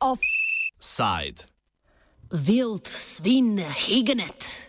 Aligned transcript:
Offside. 0.00 1.44
Wild 2.30 2.86
Svin 2.86 3.58
Higenet. 3.58 4.67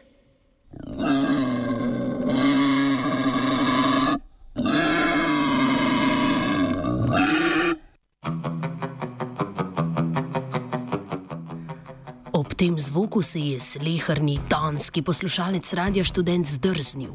Tem 12.60 12.80
zvoku 12.80 13.22
se 13.22 13.40
je 13.40 13.60
slehrni 13.60 14.40
danski 14.50 15.02
poslušalec 15.02 15.74
radia 15.74 16.04
študent 16.04 16.48
zdrznil. 16.48 17.14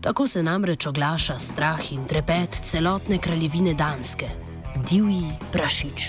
Tako 0.00 0.26
se 0.26 0.42
namreč 0.42 0.86
oglaša 0.86 1.38
strah 1.38 1.92
in 1.92 2.04
trepet 2.04 2.60
celotne 2.64 3.18
kraljevine 3.18 3.74
Danske, 3.74 4.28
divji 4.88 5.32
prašič. 5.52 6.08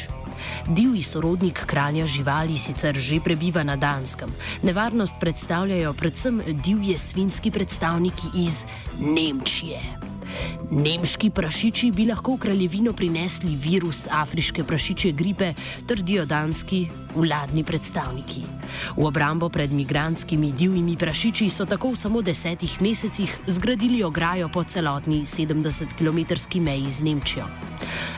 Divji 0.68 1.04
sorodnik 1.04 1.64
kralja 1.66 2.06
živali 2.06 2.58
sicer 2.58 3.00
že 3.00 3.20
prebiva 3.24 3.64
na 3.64 3.76
Danskem. 3.76 4.30
Nevarnost 4.64 5.16
predstavljajo 5.20 5.94
predvsem 5.94 6.42
divje 6.64 6.98
svinski 6.98 7.52
predstavniki 7.52 8.28
iz 8.44 8.66
Nemčije. 9.00 10.05
Nemški 10.72 11.30
prašiči 11.30 11.92
bi 11.92 12.06
lahko 12.10 12.36
v 12.36 12.42
kraljevino 12.46 12.94
prinesli 12.94 13.56
virus 13.56 14.08
afriške 14.12 14.64
prašiče 14.64 15.12
gripe, 15.12 15.54
trdijo 15.88 16.26
danski 16.26 16.88
vladni 17.16 17.64
predstavniki. 17.64 18.42
V 18.98 19.06
obrambo 19.06 19.50
pred 19.50 19.72
migranskimi 19.72 20.52
divjimi 20.52 20.98
prašiči 20.98 21.50
so 21.50 21.66
tako 21.66 21.94
v 21.94 22.02
samo 22.02 22.22
desetih 22.22 22.82
mesecih 22.82 23.40
zgradili 23.48 24.04
ograjo 24.04 24.50
po 24.50 24.64
celotni 24.64 25.22
70-km 25.22 26.62
meji 26.62 26.92
z 26.92 27.02
Nemčijo. 27.02 27.46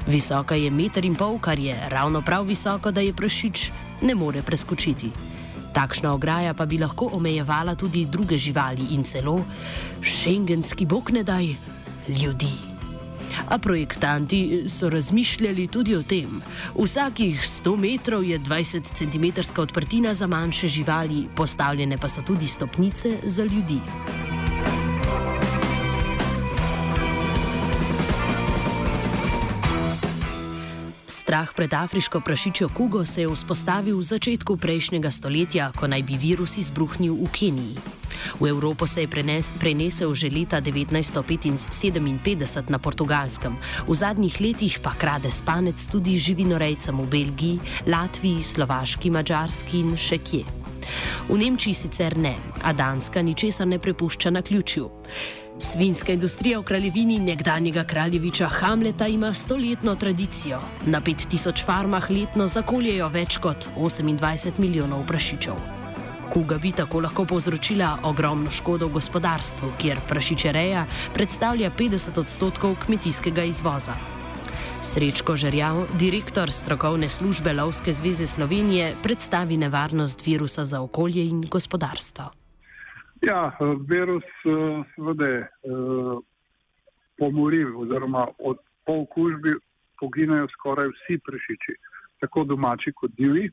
Visoka 0.08 0.56
je 0.56 0.72
meter 0.72 1.06
in 1.06 1.16
pol, 1.16 1.40
kar 1.40 1.60
je 1.60 1.76
ravno 1.90 2.22
prav 2.22 2.46
visoko, 2.48 2.92
da 2.92 3.02
je 3.02 3.14
prašič 3.14 3.72
ne 4.02 4.16
more 4.16 4.42
preskočiti. 4.42 5.12
Takšna 5.74 6.14
ograja 6.14 6.54
pa 6.54 6.66
bi 6.66 6.80
lahko 6.80 7.10
omejevala 7.14 7.76
tudi 7.76 8.06
druge 8.06 8.38
živali 8.38 8.96
in 8.96 9.04
celo 9.04 9.44
šengenski 10.02 10.86
bog 10.86 11.12
ne 11.12 11.24
daj 11.24 11.77
ljudi. 12.10 12.52
A 13.50 13.58
projektanti 13.58 14.64
so 14.70 14.90
razmišljali 14.90 15.68
tudi 15.68 15.96
o 15.96 16.04
tem. 16.04 16.42
Vsakih 16.76 17.42
100 17.42 17.76
metrov 17.78 18.24
je 18.24 18.40
20 18.40 18.94
cm 18.94 19.62
odprtina 19.62 20.14
za 20.14 20.28
manjše 20.28 20.68
živali, 20.68 21.28
postavljene 21.36 21.98
pa 21.98 22.08
so 22.08 22.22
tudi 22.22 22.48
stopnice 22.48 23.18
za 23.24 23.44
ljudi. 23.44 23.80
Strah 31.28 31.52
pred 31.52 31.74
afriško 31.74 32.20
prašičjo 32.20 32.70
kugo 32.70 33.06
se 33.06 33.22
je 33.22 33.28
vzpostavil 33.28 33.98
v 33.98 34.04
začetku 34.04 34.58
prejšnjega 34.58 35.12
stoletja, 35.12 35.72
ko 35.76 35.88
naj 35.92 36.00
bi 36.08 36.16
virus 36.16 36.56
izbruhnil 36.56 37.20
v 37.20 37.28
Keniji. 37.28 37.76
V 38.40 38.48
Evropo 38.48 38.88
se 38.88 39.04
je 39.04 39.12
prenes, 39.12 39.52
prenesel 39.60 40.16
že 40.16 40.32
leta 40.32 40.64
1957 40.64 42.72
na 42.72 42.80
portugalskem, 42.80 43.60
v 43.60 43.92
zadnjih 43.92 44.40
letih 44.40 44.80
pa 44.80 44.96
krade 44.96 45.28
spanec 45.28 45.76
tudi 45.92 46.16
živinorejcem 46.16 46.96
v 46.96 47.08
Belgiji, 47.12 47.60
Latviji, 47.92 48.44
Slovaški, 48.44 49.12
Mačarski 49.12 49.84
in 49.84 50.00
še 50.00 50.24
kje. 50.24 50.48
V 51.28 51.36
Nemčiji 51.36 51.76
sicer 51.76 52.16
ne, 52.16 52.40
a 52.64 52.72
Danska 52.72 53.20
ničesar 53.20 53.68
ne 53.68 53.84
prepušča 53.84 54.32
na 54.32 54.40
ključju. 54.40 54.88
Svinska 55.60 56.14
industrija 56.14 56.60
v 56.60 56.64
kraljevini 56.64 57.20
nekdanjega 57.20 57.84
kraljeviča 57.84 58.48
Hamleta 58.48 59.08
ima 59.08 59.34
stoletno 59.34 59.96
tradicijo. 59.96 60.60
Na 60.86 61.02
5000 61.02 61.66
farmah 61.66 62.10
letno 62.12 62.48
zakoljejo 62.48 63.08
več 63.10 63.38
kot 63.38 63.68
28 63.78 64.60
milijonov 64.60 65.08
prašičev. 65.08 65.54
Kuga 66.34 66.58
bi 66.62 66.72
tako 66.72 67.00
lahko 67.00 67.26
povzročila 67.26 67.98
ogromno 68.04 68.52
škodo 68.52 68.88
v 68.88 69.00
gospodarstvu, 69.00 69.72
kjer 69.82 69.98
prašičereja 70.10 70.86
predstavlja 71.14 71.72
50 71.80 72.20
odstotkov 72.20 72.78
kmetijskega 72.86 73.44
izvoza. 73.44 73.98
Srečko 74.82 75.36
Žerjav, 75.36 75.88
direktor 76.00 76.52
strokovne 76.52 77.10
službe 77.10 77.54
Lovske 77.54 77.94
zveze 77.94 78.28
Slovenije, 78.28 78.96
predstavi 79.04 79.58
nevarnost 79.58 80.26
virusa 80.26 80.66
za 80.66 80.82
okolje 80.82 81.26
in 81.26 81.48
gospodarstvo. 81.50 82.47
Ja, 83.22 83.58
virus 83.90 84.24
seveda 84.96 85.48
pomori, 87.18 87.64
oziroma 87.66 88.28
od 88.40 88.60
pol 88.86 89.06
kužbi 89.10 89.56
poginejo 90.00 90.48
skoraj 90.54 90.92
vsi 90.94 91.18
prešiči, 91.26 91.74
tako 92.22 92.44
domači 92.44 92.94
kot 92.94 93.12
divji. 93.18 93.50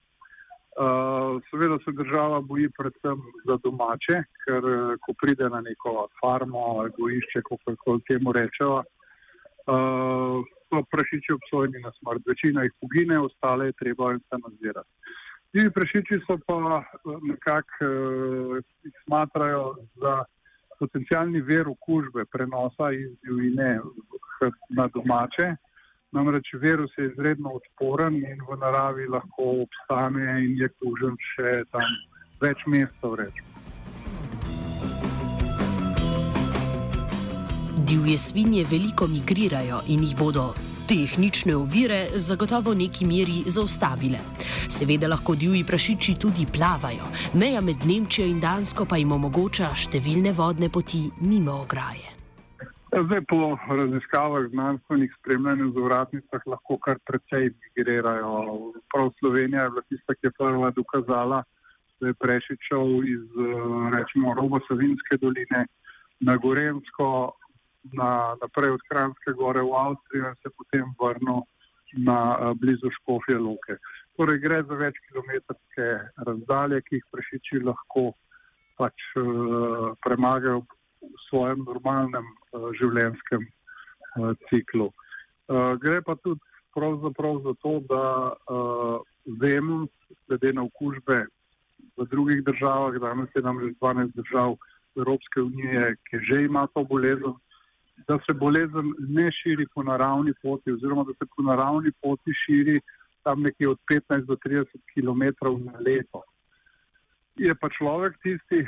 Seveda 1.50 1.78
se 1.84 1.92
država 1.96 2.40
boji 2.40 2.68
predvsem 2.76 3.22
za 3.48 3.56
domače, 3.64 4.22
ker 4.44 4.62
ko 5.00 5.14
pride 5.22 5.48
na 5.48 5.60
neko 5.60 6.08
farmo, 6.20 6.88
gojišče, 6.98 7.42
kako 7.48 7.98
temu 8.08 8.32
rečejo, 8.32 8.82
so 10.68 10.82
prešiči 10.90 11.32
obsojeni 11.32 11.80
na 11.80 11.92
smrt. 11.98 12.26
Večina 12.28 12.62
jih 12.62 12.74
pogine, 12.80 13.18
ostale 13.18 13.70
je 13.70 13.78
treba 13.80 14.12
eutanazirati. 14.12 14.90
Tivi 15.54 15.70
prašiči 15.70 16.16
so 16.26 16.34
pa 16.46 16.82
nekako 17.22 17.84
jih 18.82 18.94
smatrajo 19.04 19.76
za 20.02 20.24
potencijalni 20.78 21.40
ver 21.40 21.68
okužbe, 21.68 22.24
prenosa 22.24 22.90
iz 22.92 23.10
divjine 23.22 23.78
na 24.68 24.88
domače. 24.94 25.54
Namreč 26.12 26.50
virus 26.54 26.90
je 26.98 27.06
izredno 27.06 27.52
odporen 27.60 28.16
in 28.16 28.42
v 28.50 28.58
naravi 28.58 29.06
lahko 29.06 29.46
obstane 29.62 30.26
in 30.44 30.58
je 30.58 30.68
kužen 30.68 31.14
še 31.30 31.54
tam 31.70 31.96
več 32.42 32.66
mesecev. 32.66 33.30
Divje 37.86 38.18
svinje 38.18 38.66
veliko 38.70 39.06
migrirajo 39.06 39.84
in 39.86 40.02
jih 40.02 40.18
bodo 40.18 40.50
tehnične 40.88 41.56
ovire 41.56 42.06
zagotovo 42.16 42.70
v 42.70 42.84
neki 42.84 43.06
meri 43.08 43.42
zaustavile. 43.46 44.18
Seveda 44.68 45.08
lahko 45.08 45.34
divji 45.34 45.64
prašiči 45.64 46.16
tudi 46.20 46.46
plavajo, 46.46 47.06
meja 47.34 47.60
med 47.60 47.86
Nemčijo 47.88 48.26
in 48.28 48.40
Dansko 48.40 48.84
pa 48.84 48.96
jim 49.00 49.12
omogoča 49.12 49.72
številne 49.74 50.34
vodne 50.36 50.68
poti 50.68 51.06
mimo 51.20 51.60
ograje. 51.64 52.12
Zdaj, 52.94 53.24
po 53.26 53.56
raziskavah 53.66 54.44
znanstvenih 54.52 55.14
spremljanj 55.18 55.64
v 55.74 55.82
vratnicah 55.82 56.42
lahko 56.46 56.76
kar 56.78 57.00
precej 57.08 57.50
migrirajo. 57.50 58.70
Prav 58.92 59.10
Slovenija 59.18 59.64
je 59.64 59.70
bila 59.70 59.82
tista, 59.88 60.14
ki 60.14 60.28
je 60.28 60.36
prva 60.38 60.70
dokazala, 60.70 61.40
da 62.00 62.12
je 62.12 62.14
prešičal 62.14 62.86
iz 63.02 63.24
rečemo, 63.96 64.34
Robo-Savinske 64.38 65.18
doline 65.18 65.64
na 66.20 66.36
Gorensko, 66.36 67.34
na, 67.92 68.36
naprej 68.40 68.70
od 68.70 68.82
Kranjske 68.88 69.32
gore 69.36 69.62
v 69.62 69.74
Avstrijo 69.76 70.28
in 70.28 70.38
se 70.42 70.50
potem 70.56 70.94
vrnil 71.00 71.42
na 71.96 72.52
blizu 72.54 72.90
Škofje 72.90 73.38
Loke. 73.38 73.76
Torej 74.16 74.38
gre 74.42 74.62
za 74.62 74.78
več 74.78 74.98
kilometrske 75.08 75.86
razdalje, 76.26 76.80
ki 76.86 76.98
jih 76.98 77.06
prešiči 77.10 77.62
lahko 77.66 78.12
pač 78.78 78.94
uh, 79.18 79.94
premagajo 80.02 80.64
v 81.02 81.20
svojem 81.28 81.62
normalnem 81.66 82.26
uh, 82.26 82.70
življenjskem 82.78 83.46
uh, 83.46 84.34
ciklu. 84.50 84.90
Uh, 85.46 85.74
gre 85.78 86.00
pa 86.02 86.16
tudi 86.22 86.42
pravzaprav 86.74 87.42
za 87.46 87.54
to, 87.62 87.78
da 87.90 88.04
uh, 88.34 88.98
vemo, 89.26 89.86
glede 90.26 90.52
na 90.52 90.66
okužbe 90.66 91.26
v 91.96 92.06
drugih 92.10 92.42
državah, 92.42 92.98
danes 92.98 93.30
je 93.34 93.42
nam 93.42 93.60
že 93.62 93.74
12 93.80 94.14
držav 94.18 94.56
Evropske 94.96 95.42
unije, 95.42 95.94
ki 96.10 96.22
že 96.26 96.44
ima 96.44 96.66
to 96.74 96.84
bolezen, 96.84 97.34
da 98.08 98.18
se 98.26 98.34
bolezen 98.34 98.92
ne 98.98 99.30
širi 99.32 99.66
po 99.74 99.82
naravni 99.82 100.32
poti, 100.42 100.72
oziroma 100.72 101.04
da 101.04 101.12
se 101.12 101.26
po 101.36 101.42
naravni 101.42 101.92
poti 102.02 102.32
širi 102.46 102.80
tam 103.22 103.42
nekje 103.42 103.68
od 103.68 103.78
15 103.90 104.24
do 104.24 104.36
30 104.36 104.64
km 104.94 105.22
na 105.64 105.78
leto. 105.86 106.22
Je 107.36 107.54
pa 107.54 107.68
človek 107.68 108.18
tisti, 108.22 108.66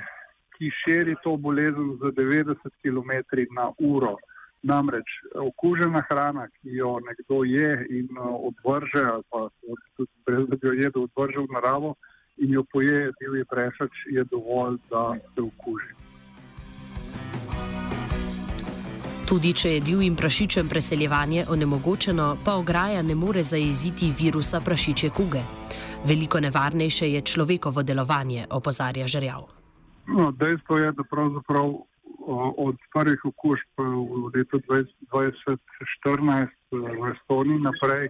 ki 0.56 0.70
širi 0.82 1.14
to 1.24 1.36
bolezen 1.36 1.98
za 2.00 2.10
90 2.16 2.56
km 2.82 3.12
na 3.54 3.70
uro. 3.78 4.16
Namreč 4.62 5.10
okužena 5.34 6.02
hrana, 6.08 6.48
ki 6.48 6.80
jo 6.80 6.96
nekdo 7.08 7.44
je 7.44 7.86
in 7.90 8.08
odvrže, 8.18 9.04
ali 9.12 9.22
pa 9.30 9.48
tudi 9.96 10.10
brez 10.26 10.48
da 10.48 10.56
bi 10.56 10.66
jo 10.68 10.72
jedel, 10.72 11.02
odvrže 11.02 11.44
v 11.44 11.52
naravo 11.52 11.94
in 12.36 12.52
jo 12.52 12.64
poje 12.72 13.12
divji 13.20 13.44
prešač, 13.44 13.92
je 14.10 14.24
dovolj, 14.24 14.80
da 14.90 15.12
se 15.34 15.42
okuži. 15.42 16.05
Tudi 19.26 19.50
če 19.58 19.70
je 19.70 19.78
divjim 19.82 20.14
prašičem 20.14 20.68
preseljevanje 20.70 21.44
onemogočeno, 21.50 22.26
pa 22.44 22.52
ograja 22.60 23.00
ne 23.02 23.14
more 23.18 23.42
zajeziti 23.42 24.12
virusa 24.18 24.60
prašiče 24.62 25.08
kuge. 25.10 25.40
Veliko 26.06 26.38
nevarnejše 26.40 27.08
je 27.10 27.22
človekovo 27.26 27.82
delovanje, 27.82 28.44
opozarja 28.50 29.06
Žerjav. 29.06 29.48
No, 30.06 30.30
dejstvo 30.30 30.78
je, 30.78 30.92
da 30.92 31.02
pravzaprav 31.10 31.72
od 32.66 32.76
prvih 32.94 33.24
okužb 33.24 33.82
v 33.82 34.30
letu 34.36 34.60
2014 34.62 36.54
v 36.70 37.10
Estoniji 37.10 37.58
naprej 37.66 38.08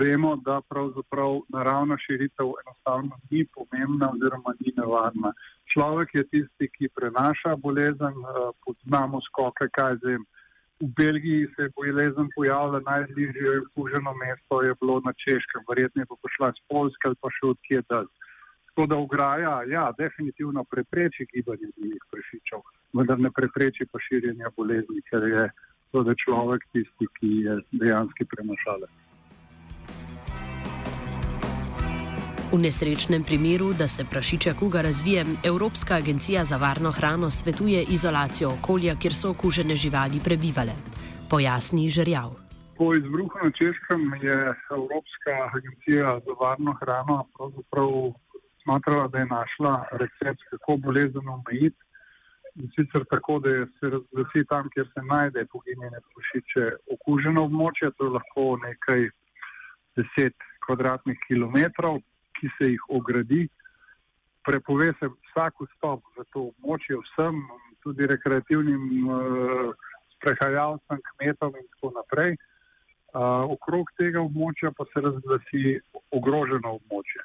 vemo, 0.00 0.34
da 0.36 0.60
pravzaprav 0.68 1.40
naravna 1.48 1.96
širitev 1.98 2.50
enostavno 2.64 3.20
ni 3.30 3.46
pomembna 3.54 4.10
oziroma 4.14 4.54
ni 4.58 4.74
nevarna. 4.76 5.32
Človek 5.70 6.14
je 6.14 6.26
tisti, 6.26 6.70
ki 6.74 6.90
prenaša 6.94 7.54
bolezen, 7.56 8.18
poznamo 8.66 9.22
skoke, 9.30 9.70
kaj 9.78 10.02
zvem. 10.02 10.26
V 10.80 10.88
Belgiji 10.96 11.46
se 11.56 11.62
je 11.62 11.72
bolezen 11.76 12.28
pojavila, 12.34 12.80
najbližje 12.80 13.50
okuženo 13.60 14.14
mesto 14.22 14.62
je 14.62 14.74
bilo 14.80 15.00
na 15.04 15.12
Češkem, 15.12 15.62
verjetno 15.68 16.02
je 16.02 16.06
pa 16.06 16.16
prišla 16.22 16.48
iz 16.54 16.60
Poljske 16.68 17.08
ali 17.08 17.18
pa 17.20 17.28
še 17.36 17.44
odkje 17.52 17.82
dalje. 17.88 18.12
To, 18.74 18.86
da 18.86 18.96
ograja, 18.96 19.54
ja, 19.68 19.84
definitivno 19.98 20.64
prepreči 20.64 21.26
gibanje 21.32 21.68
divjih 21.76 22.04
prašičev, 22.10 22.64
vendar 22.96 23.20
ne 23.20 23.30
prepreči 23.38 23.84
pa 23.92 24.00
širjenja 24.06 24.54
bolezni, 24.56 25.02
ker 25.10 25.26
je 25.28 25.44
tudi 25.92 26.16
človek 26.24 26.64
tisti, 26.72 27.12
ki 27.18 27.30
je 27.44 27.60
dejansko 27.82 28.28
prenašalec. 28.32 29.09
V 32.50 32.58
nesrečnem 32.58 33.22
primeru, 33.22 33.70
da 33.78 33.86
se 33.86 34.02
prašiča 34.10 34.54
kuga 34.58 34.80
razvije, 34.82 35.24
Evropska 35.46 35.94
agencija 35.94 36.44
za 36.44 36.56
varno 36.56 36.90
hrano 36.90 37.30
svetuje 37.30 37.82
izolacijo 37.82 38.50
okolja, 38.58 38.94
kjer 39.00 39.14
so 39.14 39.30
okužene 39.30 39.76
živali 39.76 40.18
prebivale. 40.24 40.74
Pojasni 41.30 41.88
žrjav. 41.88 42.30
Po 42.78 42.94
izbruhu 42.94 43.38
na 43.44 43.50
Češkem 43.50 44.02
je 44.22 44.38
Evropska 44.78 45.34
agencija 45.54 46.18
za 46.26 46.32
varno 46.40 46.74
hrano 46.80 47.16
pravzaprav 47.36 47.90
smatrala, 48.62 49.06
da 49.08 49.18
je 49.18 49.26
našla 49.26 49.74
recept, 49.92 50.42
kako 50.50 50.76
bolezen 50.76 51.28
omejiti. 51.28 51.82
In 52.54 52.66
sicer 52.74 53.04
tako, 53.10 53.38
da 53.38 53.50
se 53.78 53.94
razglasi 53.94 54.48
tam, 54.48 54.68
kjer 54.74 54.86
se 54.94 55.00
najde 55.14 55.46
poginjene 55.52 55.98
prašiče, 56.10 56.64
okuženo 56.94 57.46
območje, 57.46 57.94
to 57.96 58.04
je 58.04 58.16
lahko 58.18 58.44
nekaj 58.66 59.10
deset 59.96 60.34
kvadratnih 60.66 61.18
kilometrov, 61.28 62.02
ki 62.40 62.50
se 62.58 62.70
jih 62.72 62.84
ogradi. 62.88 63.46
Prepove 64.46 64.92
se 64.98 65.08
vsak 65.08 65.60
vstop 65.66 66.04
za 66.16 66.24
to 66.32 66.48
območje 66.50 66.98
vsem, 67.04 67.42
tudi 67.84 68.08
rekreativnim 68.08 69.08
uh, 69.08 69.74
sprehajalcem, 70.16 71.02
kmetom 71.12 71.56
in 71.60 71.66
tako 71.74 71.92
naprej. 71.96 72.36
Uh, 73.10 73.50
okrog 73.50 73.90
tega 73.98 74.22
območja 74.22 74.70
pa 74.76 74.86
se 74.92 75.02
razglasi 75.02 75.78
ogroženo 76.14 76.76
območje. 76.78 77.24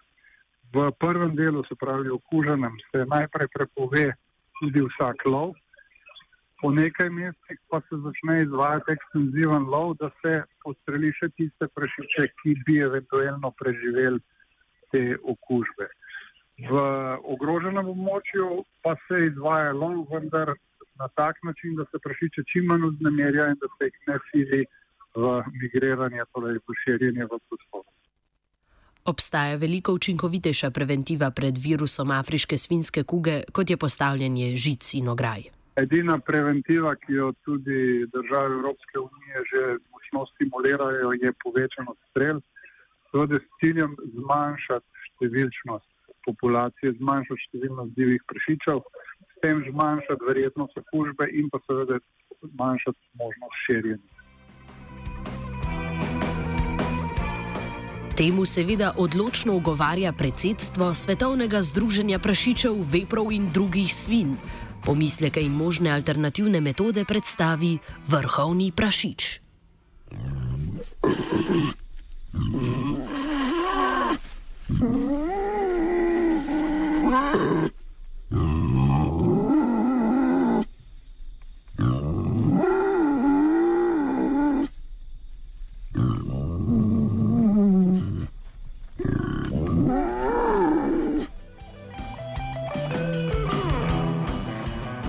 V 0.74 0.90
prvem 1.00 1.36
delu, 1.38 1.64
se 1.70 1.76
pravi 1.80 2.10
okuženem, 2.12 2.74
se 2.92 3.06
najprej 3.08 3.48
prepove 3.54 4.08
tudi 4.60 4.82
vsak 4.82 5.24
lov, 5.30 5.54
po 6.62 6.72
nekaj 6.72 7.10
mesecih 7.14 7.60
pa 7.70 7.82
se 7.86 8.00
začne 8.04 8.42
izvajati 8.42 8.96
ekstenziven 8.96 9.68
lov, 9.70 9.96
da 10.02 10.10
se 10.22 10.42
postreli 10.64 11.12
še 11.20 11.30
tiste 11.38 11.68
prašiče, 11.78 12.28
ki 12.42 12.56
bi 12.66 12.80
eventualno 12.82 13.52
preživeli 13.60 14.20
te 14.96 15.04
okužbe. 15.24 15.90
V 16.72 16.84
ogroženem 17.36 17.90
območju 17.92 18.64
pa 18.84 18.96
se 19.08 19.26
izvaja 19.28 19.74
lov, 19.76 20.06
vendar 20.12 20.54
na 20.96 21.08
tak 21.20 21.42
način, 21.44 21.76
da 21.76 21.84
se 21.92 22.00
prašiče 22.04 22.46
čim 22.52 22.72
manj 22.72 22.88
vznemirja 22.94 23.50
in 23.52 23.60
da 23.60 23.68
se 23.76 23.90
jih 23.90 23.98
ne 24.08 24.20
sili 24.30 24.62
v 25.16 25.34
migriranje, 25.60 26.24
torej 26.32 26.62
v 26.64 26.78
širjenje 26.84 27.28
v 27.28 27.40
prostor. 27.50 27.84
Obstaja 29.06 29.60
veliko 29.62 29.94
učinkovitejša 29.94 30.72
preventiva 30.72 31.30
pred 31.32 31.60
virusom 31.62 32.12
afriške 32.12 32.58
svinske 32.58 33.04
kuge, 33.04 33.44
kot 33.52 33.70
je 33.70 33.78
postavljanje 33.78 34.56
žic 34.56 34.94
in 34.98 35.12
ograj. 35.12 35.44
Edina 35.76 36.18
preventiva, 36.20 36.96
ki 36.96 37.14
jo 37.20 37.34
tudi 37.46 38.08
države 38.16 38.56
Evropske 38.56 39.00
unije 39.00 39.44
že 39.52 39.62
močno 39.92 40.26
stimulirajo, 40.34 41.12
je 41.22 41.34
povečano 41.44 41.96
strel, 42.10 42.40
seveda 43.16 43.40
s 43.40 43.48
ciljem 43.64 43.96
zmanjšati 44.12 45.04
številčnost 45.16 45.88
populacije, 46.28 46.98
zmanjšati 47.00 47.46
številnost 47.48 47.96
divjih 47.96 48.24
prešičev, 48.28 48.82
s 48.84 49.40
tem 49.46 49.64
zmanjšati 49.70 50.28
verjetnost 50.28 50.76
okužbe 50.84 51.30
in 51.32 51.48
pa 51.54 51.62
seveda 51.64 52.02
zmanjšati 52.44 53.00
možnost 53.22 53.64
širjenja. 53.64 54.12
Temu 58.16 58.46
seveda 58.48 58.94
odločno 59.00 59.56
ugovarja 59.60 60.12
predsedstvo 60.16 60.94
Svetovnega 60.96 61.60
združenja 61.68 62.20
prašičev, 62.20 62.78
veprov 62.92 63.32
in 63.36 63.50
drugih 63.52 63.92
svin. 63.92 64.36
Pomisleke 64.86 65.44
in 65.44 65.56
možne 65.56 65.92
alternativne 65.92 66.62
metode 66.64 67.04
predstavi 67.08 67.76
vrhovni 68.08 68.72
prašič. 68.76 69.40
Mm-hmm. 72.36 72.96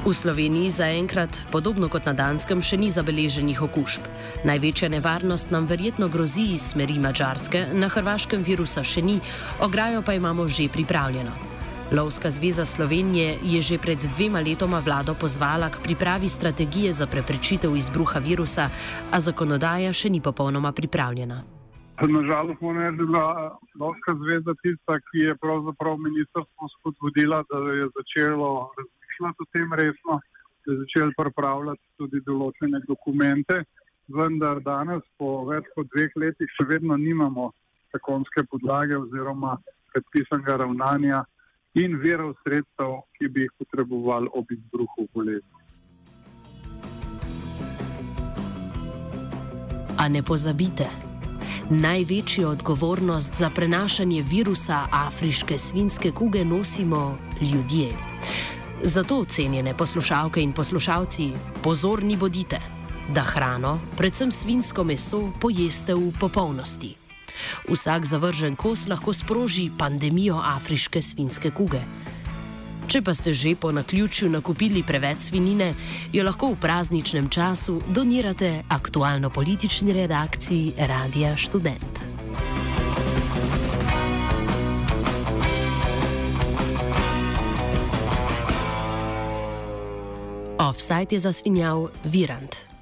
V 0.06 0.14
Sloveniji 0.14 0.70
zaenkrat, 0.70 1.50
podobno 1.50 1.88
kot 1.91 2.06
na 2.06 2.12
Danskem, 2.14 2.61
še 2.62 2.76
ni 2.79 2.93
zabeleženih 2.94 3.58
okužb. 3.58 4.05
Največja 4.47 4.87
nevarnost 4.87 5.50
nam 5.50 5.67
verjetno 5.67 6.06
grozi 6.06 6.44
iz 6.55 6.69
smeri 6.70 6.94
Mačarske, 7.03 7.64
na 7.75 7.91
Hrvaškem 7.91 8.38
virusa 8.47 8.87
še 8.87 9.03
ni, 9.03 9.17
ograjo 9.58 10.05
pa 10.06 10.14
imamo 10.14 10.47
že 10.47 10.69
pripravljeno. 10.70 11.35
Lovska 11.91 12.31
zveza 12.31 12.62
Slovenije 12.62 13.43
je 13.43 13.58
že 13.58 13.82
pred 13.82 13.99
dvema 13.99 14.38
letoma 14.38 14.79
vlado 14.79 15.19
pozvala 15.19 15.75
k 15.75 15.82
pripravi 15.82 16.31
strategije 16.31 16.94
za 16.94 17.11
preprečitev 17.11 17.75
izbruha 17.75 18.23
virusa, 18.23 18.70
a 19.11 19.17
zakonodaja 19.19 19.91
še 19.91 20.06
ni 20.06 20.23
popolnoma 20.23 20.70
pripravljena. 20.70 21.43
Nažalost, 21.99 22.61
moram 22.62 22.79
reči, 22.79 22.94
da 22.94 23.03
je 23.03 23.06
bila 23.11 23.26
Lovska 23.75 24.14
zveza 24.23 24.55
tista, 24.62 25.03
ki 25.11 25.19
je 25.26 25.35
pravzaprav 25.35 25.99
ministrstvo 25.99 26.70
spodbudila, 26.79 27.43
da 27.50 27.58
je 27.75 27.91
začelo 27.99 28.70
razmišljati 29.16 29.42
o 29.42 29.46
tem 29.52 29.72
resno, 29.72 30.20
da 30.66 30.72
je 30.72 30.78
začel 30.78 31.10
pripravljati 31.16 31.82
tudi 31.96 32.20
določene 32.26 32.81
dokumente, 32.88 33.64
vendar 34.08 34.60
danes, 34.60 35.02
po 35.19 35.44
več 35.46 35.64
kot 35.74 35.86
dveh 35.94 36.10
letih, 36.17 36.48
še 36.56 36.67
vedno 36.69 36.96
nimamo 36.96 37.52
zakonske 37.93 38.44
podlage 38.50 38.96
oziroma 38.96 39.56
predpisanega 39.93 40.56
ravnanja 40.56 41.24
in 41.74 41.96
verov 41.98 42.34
sredstev, 42.43 43.02
ki 43.19 43.29
bi 43.29 43.46
jih 43.46 43.52
potrebovali 43.58 44.29
ob 44.32 44.50
izbruhu 44.50 45.08
bolezni. 45.14 45.64
A 49.96 50.08
ne 50.08 50.20
pozabite, 50.22 50.91
največjo 51.70 52.50
odgovornost 52.52 53.34
za 53.34 53.48
prenašanje 53.50 54.22
virusa 54.22 54.84
afriške 54.93 55.58
svinske 55.58 56.12
kuge 56.12 56.44
nosimo 56.44 57.17
ljudje. 57.41 58.06
Zato, 58.86 59.24
cenjene 59.24 59.74
poslušalke 59.74 60.40
in 60.40 60.52
poslušalci, 60.52 61.32
pozorni 61.62 62.16
bodite, 62.16 62.60
da 63.14 63.24
hrano, 63.26 63.81
predvsem 63.96 64.31
svinsko 64.31 64.84
meso, 64.84 65.32
pojeste 65.40 65.94
v 65.94 66.12
popolnosti. 66.20 66.94
Vsak 67.66 68.06
zavržen 68.06 68.55
kos 68.56 68.86
lahko 68.86 69.12
sproži 69.12 69.70
pandemijo 69.78 70.38
afriške 70.38 71.02
svinske 71.02 71.50
kuge. 71.50 71.82
Če 72.86 73.02
pa 73.02 73.14
ste 73.14 73.34
že 73.34 73.56
po 73.58 73.72
naključju 73.74 74.31
nakupili 74.31 74.86
preveč 74.86 75.19
svinine, 75.34 75.74
jo 76.12 76.22
lahko 76.22 76.55
v 76.55 76.60
prazničnem 76.62 77.26
času 77.28 77.81
donirate 77.88 78.62
aktualno-politični 78.70 79.93
redakciji 79.93 80.74
Radia 80.78 81.34
Student. 81.36 82.16
Offside 90.76 91.16
je 91.16 91.20
zasvinjal 91.20 91.88
Virant. 92.04 92.75